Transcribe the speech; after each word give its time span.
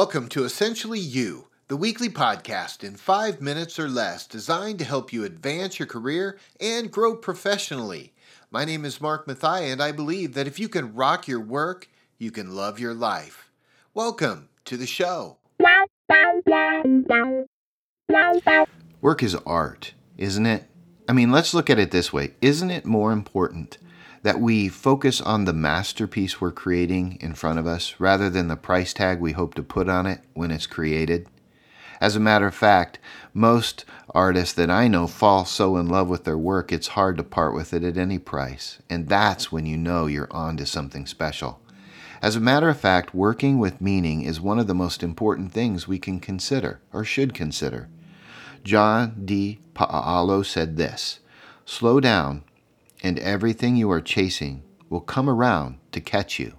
Welcome 0.00 0.28
to 0.28 0.44
Essentially 0.44 0.98
You, 0.98 1.48
the 1.68 1.76
weekly 1.76 2.08
podcast 2.08 2.82
in 2.82 2.96
five 2.96 3.42
minutes 3.42 3.78
or 3.78 3.86
less 3.86 4.26
designed 4.26 4.78
to 4.78 4.84
help 4.86 5.12
you 5.12 5.24
advance 5.24 5.78
your 5.78 5.86
career 5.86 6.38
and 6.58 6.90
grow 6.90 7.14
professionally. 7.14 8.14
My 8.50 8.64
name 8.64 8.86
is 8.86 8.98
Mark 8.98 9.26
Mathai, 9.26 9.70
and 9.70 9.82
I 9.82 9.92
believe 9.92 10.32
that 10.32 10.46
if 10.46 10.58
you 10.58 10.70
can 10.70 10.94
rock 10.94 11.28
your 11.28 11.38
work, 11.38 11.90
you 12.16 12.30
can 12.30 12.54
love 12.54 12.80
your 12.80 12.94
life. 12.94 13.50
Welcome 13.92 14.48
to 14.64 14.78
the 14.78 14.86
show. 14.86 15.36
Work 19.02 19.22
is 19.22 19.34
art, 19.44 19.92
isn't 20.16 20.46
it? 20.46 20.64
I 21.10 21.12
mean, 21.12 21.30
let's 21.30 21.52
look 21.52 21.68
at 21.68 21.78
it 21.78 21.90
this 21.90 22.10
way. 22.10 22.32
Isn't 22.40 22.70
it 22.70 22.86
more 22.86 23.12
important 23.12 23.76
that 24.22 24.40
we 24.40 24.68
focus 24.68 25.20
on 25.20 25.44
the 25.44 25.52
masterpiece 25.52 26.40
we're 26.40 26.52
creating 26.52 27.16
in 27.20 27.34
front 27.34 27.58
of 27.58 27.66
us 27.66 27.94
rather 27.98 28.28
than 28.28 28.48
the 28.48 28.56
price 28.56 28.92
tag 28.92 29.18
we 29.18 29.32
hope 29.32 29.54
to 29.54 29.62
put 29.62 29.88
on 29.88 30.06
it 30.06 30.20
when 30.34 30.50
it's 30.50 30.66
created. 30.66 31.26
As 32.00 32.16
a 32.16 32.20
matter 32.20 32.46
of 32.46 32.54
fact, 32.54 32.98
most 33.34 33.84
artists 34.14 34.54
that 34.54 34.70
I 34.70 34.88
know 34.88 35.06
fall 35.06 35.44
so 35.44 35.76
in 35.76 35.88
love 35.88 36.08
with 36.08 36.24
their 36.24 36.38
work 36.38 36.72
it's 36.72 36.88
hard 36.88 37.16
to 37.18 37.22
part 37.22 37.54
with 37.54 37.72
it 37.74 37.84
at 37.84 37.96
any 37.96 38.18
price. 38.18 38.78
And 38.88 39.08
that's 39.08 39.52
when 39.52 39.66
you 39.66 39.76
know 39.76 40.06
you're 40.06 40.32
on 40.32 40.56
to 40.58 40.66
something 40.66 41.06
special. 41.06 41.60
As 42.22 42.36
a 42.36 42.40
matter 42.40 42.68
of 42.68 42.78
fact, 42.78 43.14
working 43.14 43.58
with 43.58 43.80
meaning 43.80 44.22
is 44.22 44.40
one 44.40 44.58
of 44.58 44.66
the 44.66 44.74
most 44.74 45.02
important 45.02 45.52
things 45.52 45.88
we 45.88 45.98
can 45.98 46.20
consider 46.20 46.80
or 46.92 47.04
should 47.04 47.32
consider. 47.32 47.88
John 48.62 49.22
De 49.24 49.58
Paola 49.72 50.44
said 50.44 50.76
this 50.76 51.20
Slow 51.64 52.00
down 52.00 52.44
and 53.02 53.18
everything 53.18 53.76
you 53.76 53.90
are 53.90 54.00
chasing 54.00 54.62
will 54.88 55.00
come 55.00 55.28
around 55.28 55.78
to 55.92 56.00
catch 56.00 56.38
you. 56.38 56.56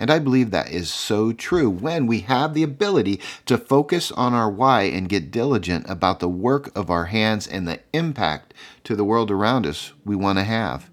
And 0.00 0.10
I 0.10 0.20
believe 0.20 0.50
that 0.50 0.70
is 0.70 0.92
so 0.92 1.32
true 1.32 1.68
when 1.68 2.06
we 2.06 2.20
have 2.20 2.54
the 2.54 2.62
ability 2.62 3.20
to 3.46 3.58
focus 3.58 4.12
on 4.12 4.32
our 4.32 4.48
why 4.48 4.82
and 4.82 5.08
get 5.08 5.32
diligent 5.32 5.88
about 5.88 6.20
the 6.20 6.28
work 6.28 6.76
of 6.76 6.88
our 6.88 7.06
hands 7.06 7.48
and 7.48 7.66
the 7.66 7.80
impact 7.92 8.54
to 8.84 8.94
the 8.94 9.04
world 9.04 9.30
around 9.30 9.66
us 9.66 9.92
we 10.04 10.14
want 10.14 10.38
to 10.38 10.44
have. 10.44 10.88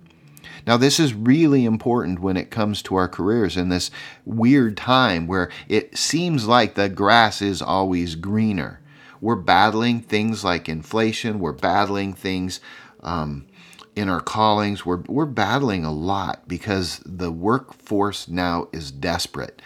Now, 0.65 0.77
this 0.77 0.99
is 0.99 1.13
really 1.13 1.65
important 1.65 2.19
when 2.19 2.37
it 2.37 2.49
comes 2.49 2.81
to 2.83 2.95
our 2.95 3.07
careers 3.07 3.55
in 3.55 3.69
this 3.69 3.91
weird 4.25 4.75
time 4.75 5.27
where 5.27 5.52
it 5.67 5.95
seems 5.95 6.47
like 6.47 6.73
the 6.73 6.89
grass 6.89 7.41
is 7.41 7.61
always 7.61 8.15
greener. 8.15 8.81
We're 9.21 9.35
battling 9.35 10.02
things 10.02 10.43
like 10.43 10.67
inflation, 10.67 11.39
we're 11.39 11.52
battling 11.52 12.13
things 12.13 12.59
um, 13.03 13.45
in 13.95 14.09
our 14.09 14.21
callings, 14.21 14.85
we're, 14.85 15.03
we're 15.07 15.25
battling 15.25 15.85
a 15.85 15.91
lot 15.91 16.47
because 16.47 17.01
the 17.05 17.31
workforce 17.31 18.27
now 18.27 18.67
is 18.73 18.91
desperate. 18.91 19.61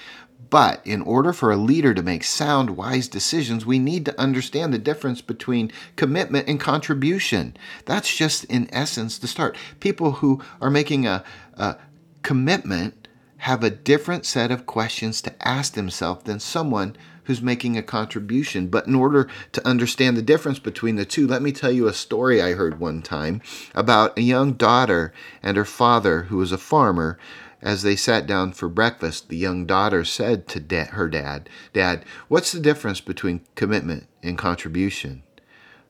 But 0.49 0.81
in 0.85 1.01
order 1.01 1.31
for 1.31 1.51
a 1.51 1.57
leader 1.57 1.93
to 1.93 2.01
make 2.01 2.23
sound, 2.23 2.71
wise 2.71 3.07
decisions, 3.07 3.65
we 3.65 3.77
need 3.77 4.05
to 4.05 4.19
understand 4.19 4.73
the 4.73 4.79
difference 4.79 5.21
between 5.21 5.71
commitment 5.95 6.47
and 6.47 6.59
contribution. 6.59 7.55
That's 7.85 8.15
just, 8.15 8.45
in 8.45 8.67
essence, 8.73 9.17
the 9.19 9.27
start. 9.27 9.55
People 9.79 10.13
who 10.13 10.41
are 10.59 10.71
making 10.71 11.05
a, 11.05 11.23
a 11.55 11.77
commitment 12.23 13.07
have 13.39 13.63
a 13.63 13.69
different 13.69 14.25
set 14.25 14.51
of 14.51 14.65
questions 14.65 15.21
to 15.21 15.47
ask 15.47 15.73
themselves 15.73 16.23
than 16.23 16.39
someone 16.39 16.95
who's 17.23 17.41
making 17.41 17.77
a 17.77 17.83
contribution. 17.83 18.67
But 18.67 18.87
in 18.87 18.95
order 18.95 19.29
to 19.51 19.67
understand 19.67 20.17
the 20.17 20.21
difference 20.21 20.59
between 20.59 20.95
the 20.95 21.05
two, 21.05 21.27
let 21.27 21.41
me 21.41 21.51
tell 21.51 21.71
you 21.71 21.87
a 21.87 21.93
story 21.93 22.41
I 22.41 22.53
heard 22.53 22.79
one 22.79 23.01
time 23.01 23.41
about 23.73 24.17
a 24.17 24.21
young 24.21 24.53
daughter 24.53 25.13
and 25.41 25.55
her 25.55 25.65
father, 25.65 26.23
who 26.23 26.37
was 26.37 26.51
a 26.51 26.57
farmer. 26.57 27.17
As 27.61 27.83
they 27.83 27.95
sat 27.95 28.25
down 28.25 28.53
for 28.53 28.69
breakfast, 28.69 29.29
the 29.29 29.37
young 29.37 29.65
daughter 29.65 30.05
said 30.05 30.47
to 30.47 30.59
da- 30.59 30.85
her 30.85 31.09
dad, 31.09 31.49
Dad, 31.73 32.05
what's 32.29 32.51
the 32.51 32.59
difference 32.59 33.01
between 33.01 33.41
commitment 33.55 34.07
and 34.23 34.37
contribution? 34.37 35.23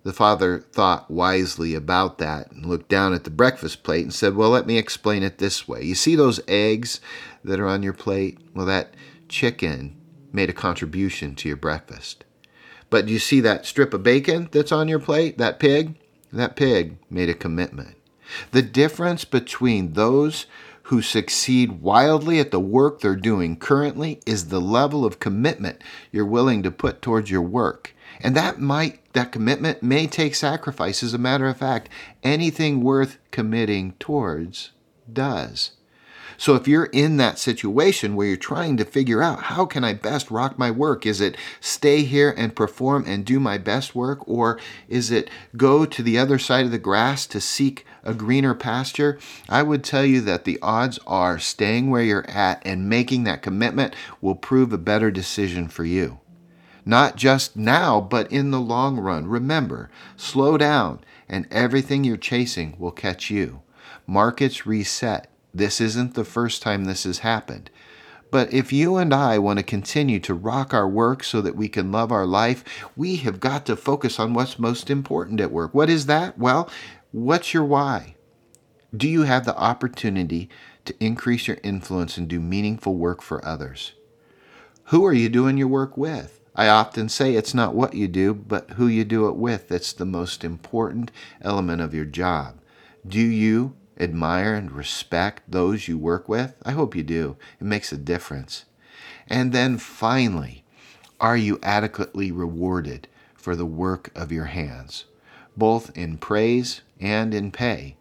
The 0.03 0.13
father 0.13 0.59
thought 0.71 1.11
wisely 1.11 1.75
about 1.75 2.19
that 2.19 2.51
and 2.51 2.65
looked 2.65 2.87
down 2.87 3.13
at 3.13 3.25
the 3.25 3.29
breakfast 3.29 3.83
plate 3.83 4.03
and 4.03 4.13
said, 4.13 4.35
Well, 4.35 4.49
let 4.49 4.65
me 4.65 4.77
explain 4.77 5.23
it 5.23 5.37
this 5.37 5.67
way. 5.67 5.83
You 5.83 5.95
see 5.95 6.15
those 6.15 6.39
eggs 6.47 7.01
that 7.43 7.59
are 7.59 7.67
on 7.67 7.83
your 7.83 7.93
plate? 7.93 8.39
Well, 8.53 8.65
that 8.65 8.93
chicken 9.27 9.97
made 10.31 10.49
a 10.49 10.53
contribution 10.53 11.35
to 11.35 11.47
your 11.47 11.57
breakfast. 11.57 12.23
But 12.89 13.05
do 13.05 13.13
you 13.13 13.19
see 13.19 13.41
that 13.41 13.65
strip 13.65 13.93
of 13.93 14.03
bacon 14.03 14.49
that's 14.51 14.71
on 14.71 14.87
your 14.87 14.99
plate, 14.99 15.37
that 15.37 15.59
pig? 15.59 15.95
That 16.31 16.55
pig 16.55 16.97
made 17.09 17.29
a 17.29 17.33
commitment. 17.33 17.95
The 18.51 18.61
difference 18.61 19.25
between 19.25 19.93
those 19.93 20.45
who 20.89 21.03
succeed 21.03 21.83
wildly 21.83 22.39
at 22.39 22.49
the 22.49 22.59
work 22.59 22.99
they're 22.99 23.15
doing 23.15 23.55
currently 23.55 24.19
is 24.25 24.47
the 24.47 24.59
level 24.59 25.05
of 25.05 25.19
commitment 25.19 25.79
you're 26.11 26.25
willing 26.25 26.63
to 26.63 26.71
put 26.71 26.99
towards 26.99 27.29
your 27.29 27.43
work. 27.43 27.93
And 28.21 28.35
that 28.35 28.59
might 28.59 29.13
that 29.13 29.31
commitment 29.31 29.83
may 29.83 30.07
take 30.07 30.33
sacrifice. 30.33 31.03
As 31.03 31.13
a 31.13 31.19
matter 31.19 31.45
of 31.45 31.57
fact, 31.57 31.89
anything 32.23 32.81
worth 32.81 33.19
committing 33.29 33.93
towards 33.99 34.71
does. 35.11 35.71
So 36.39 36.55
if 36.55 36.67
you're 36.67 36.85
in 36.85 37.17
that 37.17 37.37
situation 37.37 38.15
where 38.15 38.25
you're 38.25 38.37
trying 38.37 38.77
to 38.77 38.85
figure 38.85 39.21
out 39.21 39.43
how 39.43 39.65
can 39.65 39.83
I 39.83 39.93
best 39.93 40.31
rock 40.31 40.57
my 40.57 40.71
work, 40.71 41.05
is 41.05 41.21
it 41.21 41.37
stay 41.59 42.01
here 42.01 42.33
and 42.35 42.55
perform 42.55 43.03
and 43.05 43.25
do 43.25 43.39
my 43.39 43.59
best 43.59 43.93
work, 43.93 44.27
or 44.27 44.57
is 44.87 45.11
it 45.11 45.29
go 45.55 45.85
to 45.85 46.01
the 46.01 46.17
other 46.17 46.39
side 46.39 46.65
of 46.65 46.71
the 46.71 46.79
grass 46.79 47.27
to 47.27 47.39
seek 47.39 47.85
a 48.03 48.13
greener 48.13 48.53
pasture? 48.53 49.19
I 49.47 49.63
would 49.63 49.83
tell 49.83 50.05
you 50.05 50.21
that 50.21 50.45
the 50.45 50.59
odds 50.61 50.99
are 51.07 51.39
staying 51.39 51.89
where 51.89 52.03
you're 52.03 52.29
at 52.29 52.61
and 52.65 52.89
making 52.89 53.23
that 53.25 53.41
commitment 53.41 53.93
will 54.21 54.35
prove 54.35 54.73
a 54.73 54.77
better 54.77 55.11
decision 55.11 55.67
for 55.67 55.85
you. 55.85 56.19
Not 56.85 57.15
just 57.15 57.55
now, 57.55 58.01
but 58.01 58.31
in 58.31 58.51
the 58.51 58.61
long 58.61 58.99
run. 58.99 59.27
Remember, 59.27 59.89
slow 60.15 60.57
down, 60.57 61.01
and 61.27 61.47
everything 61.51 62.03
you're 62.03 62.17
chasing 62.17 62.75
will 62.79 62.91
catch 62.91 63.29
you. 63.29 63.61
Markets 64.07 64.65
reset 64.65 65.29
this 65.53 65.81
isn't 65.81 66.13
the 66.13 66.23
first 66.23 66.61
time 66.61 66.85
this 66.85 67.03
has 67.03 67.19
happened. 67.19 67.69
But 68.31 68.53
if 68.53 68.71
you 68.71 68.97
and 68.97 69.13
I 69.13 69.39
want 69.39 69.57
to 69.57 69.63
continue 69.63 70.19
to 70.19 70.35
rock 70.35 70.73
our 70.73 70.87
work 70.87 71.23
so 71.23 71.41
that 71.41 71.55
we 71.55 71.67
can 71.67 71.91
love 71.91 72.11
our 72.11 72.27
life, 72.27 72.63
we 72.95 73.15
have 73.17 73.39
got 73.39 73.65
to 73.65 73.75
focus 73.75 74.19
on 74.19 74.33
what's 74.35 74.59
most 74.59 74.91
important 74.91 75.41
at 75.41 75.51
work. 75.51 75.73
What 75.73 75.89
is 75.89 76.05
that? 76.05 76.37
Well, 76.37 76.69
what's 77.11 77.53
your 77.53 77.65
why? 77.65 78.15
Do 78.95 79.07
you 79.07 79.23
have 79.23 79.45
the 79.45 79.57
opportunity 79.57 80.49
to 80.85 80.95
increase 81.03 81.47
your 81.47 81.57
influence 81.63 82.17
and 82.17 82.27
do 82.27 82.39
meaningful 82.39 82.95
work 82.95 83.21
for 83.21 83.43
others? 83.45 83.93
Who 84.85 85.05
are 85.05 85.13
you 85.13 85.29
doing 85.29 85.57
your 85.57 85.67
work 85.67 85.97
with? 85.97 86.39
I 86.55 86.67
often 86.67 87.09
say 87.09 87.35
it's 87.35 87.53
not 87.53 87.75
what 87.75 87.93
you 87.93 88.07
do, 88.07 88.33
but 88.33 88.71
who 88.71 88.87
you 88.87 89.05
do 89.05 89.27
it 89.27 89.35
with 89.35 89.69
that's 89.69 89.93
the 89.93 90.05
most 90.05 90.43
important 90.43 91.11
element 91.41 91.81
of 91.81 91.93
your 91.93 92.05
job. 92.05 92.59
Do 93.07 93.19
you 93.19 93.75
admire 93.99 94.55
and 94.55 94.71
respect 94.71 95.43
those 95.47 95.87
you 95.87 95.97
work 95.97 96.27
with? 96.27 96.55
I 96.63 96.71
hope 96.71 96.95
you 96.95 97.03
do. 97.03 97.37
It 97.59 97.65
makes 97.65 97.91
a 97.91 97.97
difference. 97.97 98.65
And 99.27 99.53
then 99.53 99.77
finally, 99.77 100.63
are 101.19 101.37
you 101.37 101.59
adequately 101.61 102.31
rewarded 102.31 103.07
for 103.35 103.55
the 103.55 103.65
work 103.65 104.09
of 104.15 104.31
your 104.31 104.45
hands, 104.45 105.05
both 105.59 105.95
in 105.95 106.17
praise 106.17 106.81
and 106.99 107.33
in 107.33 107.51
pay? 107.51 107.97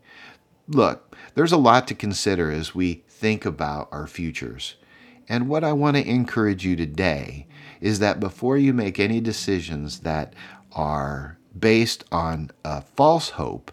Look, 0.69 1.17
there's 1.35 1.53
a 1.53 1.59
lot 1.59 1.87
to 1.89 1.95
consider 1.95 2.51
as 2.51 2.75
we 2.75 3.03
think 3.09 3.45
about 3.45 3.89
our 3.93 4.07
futures. 4.07 4.77
And 5.29 5.49
what 5.49 5.65
I 5.65 5.73
want 5.73 5.97
to 5.97 6.09
encourage 6.09 6.65
you 6.65 6.77
today 6.77 7.47
is 7.81 7.99
that 7.99 8.21
before 8.21 8.57
you 8.57 8.73
make 8.73 8.99
any 8.99 9.21
decisions 9.21 10.01
that 10.01 10.35
are 10.73 11.39
based 11.59 12.05
on 12.11 12.51
a 12.65 12.81
false 12.81 13.31
hope, 13.31 13.71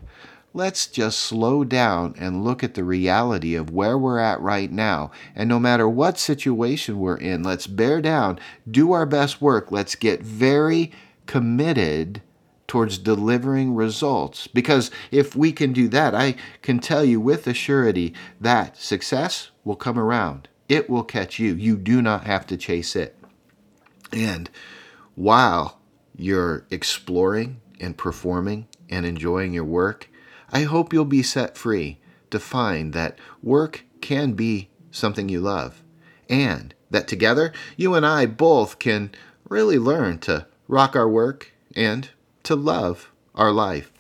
let's 0.53 0.87
just 0.87 1.19
slow 1.19 1.63
down 1.63 2.15
and 2.17 2.43
look 2.43 2.63
at 2.63 2.73
the 2.73 2.83
reality 2.83 3.55
of 3.55 3.71
where 3.71 3.97
we're 3.97 4.19
at 4.19 4.39
right 4.41 4.71
now. 4.71 5.11
And 5.35 5.49
no 5.49 5.59
matter 5.59 5.87
what 5.87 6.17
situation 6.17 6.99
we're 6.99 7.17
in, 7.17 7.43
let's 7.43 7.67
bear 7.67 8.01
down, 8.01 8.39
do 8.69 8.91
our 8.91 9.05
best 9.05 9.41
work, 9.41 9.71
let's 9.71 9.95
get 9.95 10.21
very 10.21 10.91
committed 11.25 12.21
towards 12.67 12.97
delivering 12.97 13.75
results. 13.75 14.47
Because 14.47 14.91
if 15.11 15.35
we 15.35 15.51
can 15.51 15.73
do 15.73 15.87
that, 15.89 16.15
I 16.15 16.35
can 16.61 16.79
tell 16.79 17.03
you 17.05 17.19
with 17.19 17.47
a 17.47 17.53
surety 17.53 18.13
that 18.41 18.77
success 18.77 19.51
will 19.63 19.75
come 19.75 19.99
around. 19.99 20.47
It 20.67 20.89
will 20.89 21.03
catch 21.03 21.37
you. 21.39 21.53
You 21.53 21.77
do 21.77 22.01
not 22.01 22.25
have 22.25 22.47
to 22.47 22.57
chase 22.57 22.95
it. 22.95 23.15
And 24.11 24.49
while 25.13 25.79
you're 26.15 26.65
exploring 26.71 27.61
and 27.79 27.97
performing 27.97 28.67
and 28.89 29.05
enjoying 29.05 29.53
your 29.53 29.65
work, 29.65 30.09
I 30.51 30.63
hope 30.63 30.93
you'll 30.93 31.05
be 31.05 31.23
set 31.23 31.57
free 31.57 31.99
to 32.31 32.39
find 32.39 32.93
that 32.93 33.19
work 33.43 33.83
can 34.01 34.33
be 34.33 34.69
something 34.91 35.29
you 35.29 35.41
love, 35.41 35.83
and 36.29 36.73
that 36.89 37.07
together 37.07 37.51
you 37.75 37.93
and 37.95 38.05
I 38.05 38.25
both 38.25 38.79
can 38.79 39.11
really 39.49 39.77
learn 39.77 40.19
to 40.19 40.47
rock 40.67 40.95
our 40.95 41.09
work 41.09 41.51
and 41.75 42.09
to 42.45 42.55
love 42.55 43.11
our 43.33 43.51
life. 43.51 43.91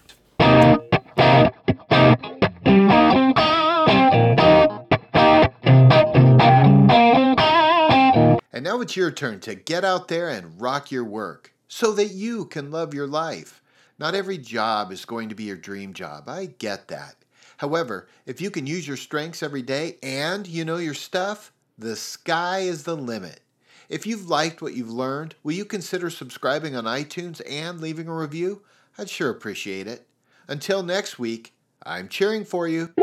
And 8.53 8.63
now 8.63 8.81
it's 8.81 8.95
your 8.95 9.11
turn 9.11 9.39
to 9.41 9.55
get 9.55 9.83
out 9.83 10.07
there 10.07 10.29
and 10.29 10.61
rock 10.61 10.91
your 10.91 11.03
work 11.03 11.53
so 11.67 11.91
that 11.93 12.11
you 12.11 12.45
can 12.45 12.69
love 12.69 12.93
your 12.93 13.07
life. 13.07 13.63
Not 13.97 14.13
every 14.13 14.37
job 14.37 14.91
is 14.91 15.05
going 15.05 15.29
to 15.29 15.35
be 15.35 15.45
your 15.45 15.57
dream 15.57 15.93
job. 15.93 16.29
I 16.29 16.45
get 16.45 16.87
that. 16.89 17.15
However, 17.57 18.07
if 18.27 18.41
you 18.41 18.51
can 18.51 18.67
use 18.67 18.87
your 18.87 18.97
strengths 18.97 19.41
every 19.41 19.63
day 19.63 19.97
and 20.03 20.45
you 20.45 20.65
know 20.65 20.77
your 20.77 20.93
stuff, 20.93 21.51
the 21.77 21.95
sky 21.95 22.59
is 22.59 22.83
the 22.83 22.95
limit. 22.95 23.39
If 23.89 24.07
you've 24.07 24.27
liked 24.27 24.61
what 24.61 24.73
you've 24.73 24.89
learned, 24.89 25.35
will 25.43 25.53
you 25.53 25.65
consider 25.65 26.09
subscribing 26.09 26.75
on 26.75 26.85
iTunes 26.85 27.41
and 27.49 27.79
leaving 27.79 28.07
a 28.07 28.15
review? 28.15 28.61
I'd 28.97 29.09
sure 29.09 29.29
appreciate 29.29 29.87
it. 29.87 30.07
Until 30.47 30.83
next 30.83 31.19
week, 31.19 31.53
I'm 31.85 32.07
cheering 32.07 32.45
for 32.45 32.67
you. 32.67 32.93